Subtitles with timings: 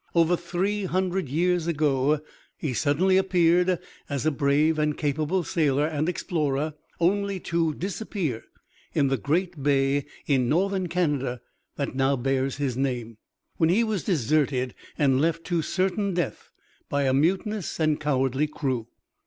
[0.15, 2.21] Over three hundred years ago
[2.57, 3.77] he suddenly appeared
[4.09, 8.43] as a brave and capable sailor and explorer, only to disappear
[8.95, 11.39] in the great bay in northern Canada
[11.75, 13.17] that now bears his name,
[13.57, 16.49] when he was deserted and left to certain death
[16.89, 18.87] by a mutinous and cowardly crew.